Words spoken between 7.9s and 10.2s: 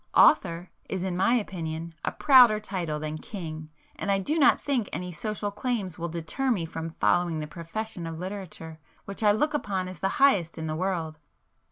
of literature, which I look upon as the